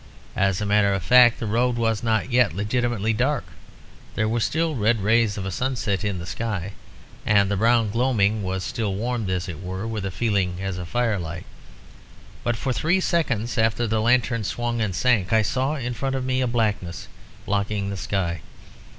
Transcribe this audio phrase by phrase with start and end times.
[0.35, 3.43] As a matter of fact, the road was not yet legitimately dark.
[4.15, 6.71] There were still red rays of a sunset in the sky,
[7.23, 10.87] and the brown gloaming was still warmed, as it were, with a feeling as of
[10.89, 11.45] firelight.
[12.43, 16.25] But for three seconds after the lanterns swung and sank, I saw in front of
[16.25, 17.07] me a blackness
[17.45, 18.41] blocking the sky.